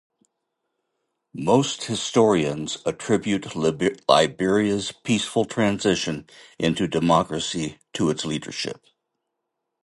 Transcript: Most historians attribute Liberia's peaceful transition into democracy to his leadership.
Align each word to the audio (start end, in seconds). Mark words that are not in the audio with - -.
Most 1.35 1.83
historians 1.83 2.79
attribute 2.87 3.55
Liberia's 3.55 4.91
peaceful 4.91 5.45
transition 5.45 6.27
into 6.57 6.87
democracy 6.87 7.77
to 7.93 8.07
his 8.07 8.25
leadership. 8.25 8.83